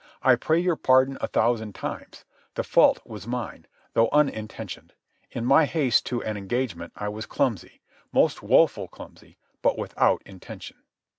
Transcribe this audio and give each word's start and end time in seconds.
I 0.23 0.33
pray 0.33 0.57
your 0.59 0.77
pardon 0.77 1.19
a 1.21 1.27
thousand 1.27 1.75
times. 1.75 2.25
The 2.55 2.63
fault 2.63 3.01
was 3.05 3.27
mine, 3.27 3.67
though 3.93 4.09
unintentioned. 4.11 4.93
In 5.29 5.45
my 5.45 5.65
haste 5.65 6.07
to 6.07 6.23
an 6.23 6.37
engagement 6.37 6.91
I 6.95 7.07
was 7.07 7.27
clumsy, 7.27 7.81
most 8.11 8.41
woful 8.41 8.87
clumsy, 8.87 9.37
but 9.61 9.77
without 9.77 10.23
intention." 10.25 10.77